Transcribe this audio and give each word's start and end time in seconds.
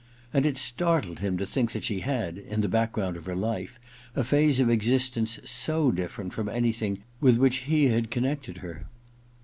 And 0.33 0.47
it 0.47 0.57
startled 0.57 1.19
him 1.19 1.37
to 1.37 1.45
think 1.45 1.73
that 1.73 1.83
she 1.83 1.99
had, 1.99 2.39
in 2.39 2.61
the 2.61 2.67
back 2.67 2.93
ground 2.93 3.15
of 3.17 3.27
her 3.27 3.35
life, 3.35 3.79
a 4.15 4.23
phase 4.23 4.59
of 4.59 4.67
existence 4.67 5.37
so 5.45 5.91
difierent 5.91 6.31
from 6.33 6.49
anything 6.49 7.03
with 7.19 7.37
which 7.37 7.69
he 7.69 7.89
had 7.89 8.09
con 8.09 8.23
nected 8.23 8.57
her. 8.65 8.87